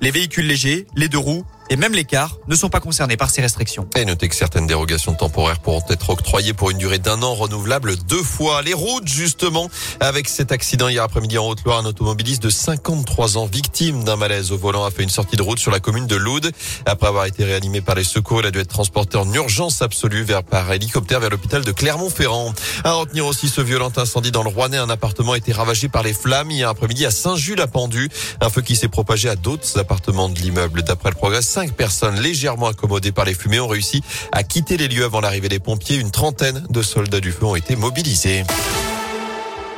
[0.00, 3.30] les véhicules légers, les deux roues et même les cars ne sont pas concernés par
[3.30, 3.86] ces restrictions.
[3.96, 7.96] Et notez que certaines dérogations temporaires pourront être octroyées pour une durée d'un an renouvelable
[8.08, 8.60] deux fois.
[8.62, 9.70] Les routes, justement,
[10.00, 14.50] avec cet accident hier après-midi en Haute-Loire, un automobiliste de 53 ans, victime d'un malaise
[14.50, 16.50] au volant, a fait une sortie de route sur la commune de Loud.
[16.86, 20.24] Après avoir été réanimé par les secours, il a dû être transporté en urgence absolue
[20.24, 22.52] vers, par hélicoptère vers l'hôpital de Clermont-Ferrand.
[22.82, 24.78] À retenir aussi ce violent incendie dans le Rouennais.
[24.78, 28.08] Un appartement a été ravagé par les flammes hier après-midi à Saint-Jules-à-Pendu.
[28.40, 30.82] Un feu qui s'est propagé à d'autres appartements de l'immeuble.
[30.82, 34.88] D'après le progrès, cinq personnes légèrement incommodées par les fumées ont réussi à quitter les
[34.88, 35.96] lieux avant l'arrivée des pompiers.
[35.96, 38.44] Une trentaine de soldats du feu ont été mobilisés.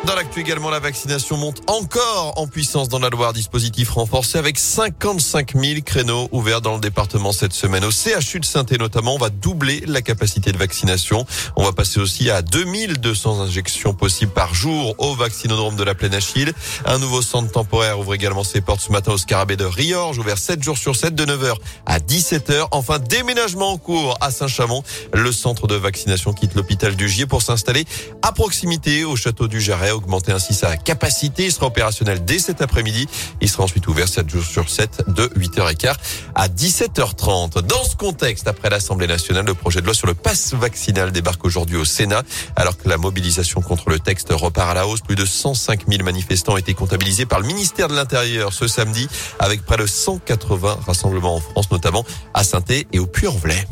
[0.05, 3.33] Dans l'actu également, la vaccination monte encore en puissance dans la Loire.
[3.33, 7.85] Dispositif renforcé avec 55 000 créneaux ouverts dans le département cette semaine.
[7.85, 11.25] Au CHU de saint notamment, on va doubler la capacité de vaccination.
[11.55, 16.15] On va passer aussi à 2200 injections possibles par jour au vaccinodrome de la Plaine
[16.15, 16.53] Achille.
[16.85, 20.39] Un nouveau centre temporaire ouvre également ses portes ce matin au Scarabée de Riorge, ouvert
[20.39, 21.55] 7 jours sur 7 de 9h
[21.87, 22.67] à 17h.
[22.73, 24.83] Enfin, déménagement en cours à Saint-Chamond.
[25.13, 27.85] Le centre de vaccination quitte l'hôpital du Gier pour s'installer
[28.23, 31.45] à proximité au château du Jarret augmenter ainsi sa capacité.
[31.45, 33.09] Il sera opérationnel dès cet après-midi.
[33.41, 35.95] Il sera ensuite ouvert 7 jours sur 7 de 8h15
[36.35, 37.61] à 17h30.
[37.61, 41.45] Dans ce contexte, après l'Assemblée nationale, le projet de loi sur le pass vaccinal débarque
[41.45, 42.23] aujourd'hui au Sénat.
[42.57, 46.03] Alors que la mobilisation contre le texte repart à la hausse, plus de 105 000
[46.03, 50.79] manifestants ont été comptabilisés par le ministère de l'Intérieur ce samedi avec près de 180
[50.87, 53.67] rassemblements en France, notamment à saint et au Puy-en-Velay.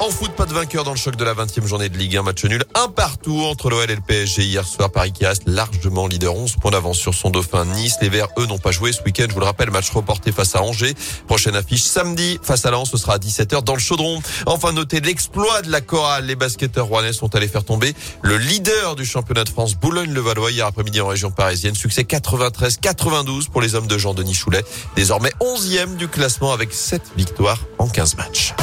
[0.00, 2.22] En foot, pas de vainqueur dans le choc de la 20e journée de Ligue 1.
[2.22, 4.90] Match nul, un partout entre l'OL et le PSG hier soir.
[4.90, 7.96] Paris qui reste largement leader, 11 points d'avance sur son dauphin Nice.
[8.02, 9.26] Les Verts, eux, n'ont pas joué ce week-end.
[9.28, 10.94] Je vous le rappelle, match reporté face à Angers.
[11.26, 12.90] Prochaine affiche samedi face à Lens.
[12.90, 14.20] Ce sera à 17h dans le chaudron.
[14.46, 16.26] Enfin, notez l'exploit de la chorale.
[16.26, 20.66] Les basketteurs rouennais sont allés faire tomber le leader du championnat de France, Boulogne-le-Valois, hier
[20.66, 21.74] après-midi en région parisienne.
[21.74, 24.64] Succès 93-92 pour les hommes de Jean-Denis Choulet.
[24.96, 28.54] Désormais 11e du classement avec 7 victoires en 15 matchs.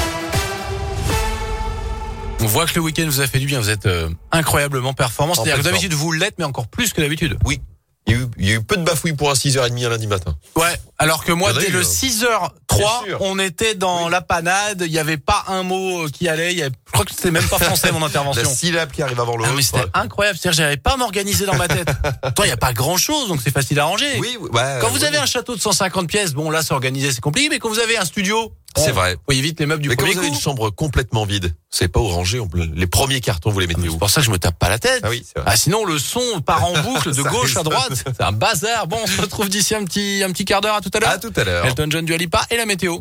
[2.41, 3.59] On voit que le week-end vous a fait du bien.
[3.59, 5.35] Vous êtes euh, incroyablement performant.
[5.35, 7.37] C'est-à-dire que d'habitude, vous l'êtes, mais encore plus que d'habitude.
[7.45, 7.61] Oui.
[8.07, 9.89] Il y, a eu, il y, a eu, peu de bafouilles pour un 6h30 un
[9.89, 10.35] lundi matin.
[10.55, 15.17] Ouais, alors que moi, dès le 6h03, on était dans la panade, il n'y avait
[15.17, 18.03] pas un mot qui allait, il y avait, crois que c'était même pas français mon
[18.05, 18.43] intervention.
[18.43, 21.55] la syllabe qui arrive avant le ah, mais C'était incroyable, c'est-à-dire j'avais pas m'organiser dans
[21.55, 21.89] ma tête.
[22.35, 24.19] Toi, il n'y a pas grand-chose, donc c'est facile à ranger.
[24.19, 27.49] Oui, ouais, Quand vous avez un château de 150 pièces, bon là, s'organiser, c'est compliqué,
[27.49, 29.15] mais quand vous avez un studio, c'est vrai.
[29.15, 31.53] Vous voyez vite les meubles du Mais premier quand vous avez une chambre complètement vide,
[31.69, 32.41] c'est pas où ranger.
[32.73, 34.69] Les premiers cartons, vous les mettez où C'est pour ça que je me tape pas
[34.69, 35.01] la tête.
[35.03, 35.43] Ah oui, vrai.
[35.45, 37.91] Ah sinon le son part en boucle de gauche à droite.
[37.93, 38.87] C'est un bazar.
[38.87, 40.75] Bon, on se retrouve d'ici un petit un petit quart d'heure.
[40.75, 41.09] À tout à l'heure.
[41.09, 41.65] À tout à l'heure.
[41.65, 42.99] Elton John du Alipa et la météo.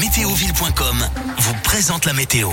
[0.00, 2.48] Météoville.com vous présente la météo.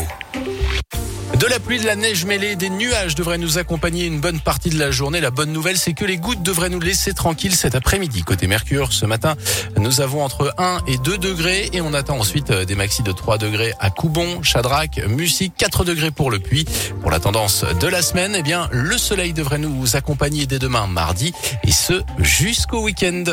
[1.40, 4.70] De la pluie, de la neige mêlée, des nuages devraient nous accompagner une bonne partie
[4.70, 5.20] de la journée.
[5.22, 8.22] La bonne nouvelle, c'est que les gouttes devraient nous laisser tranquilles cet après-midi.
[8.22, 9.36] Côté Mercure, ce matin,
[9.78, 13.40] nous avons entre 1 et 2 degrés et on attend ensuite des maxis de 3
[13.40, 16.66] degrés à Coubon, Chadrac, Mussy, 4 degrés pour le Puy.
[17.02, 20.86] Pour la tendance de la semaine, eh bien, le soleil devrait nous accompagner dès demain
[20.86, 23.24] mardi et ce jusqu'au week-end.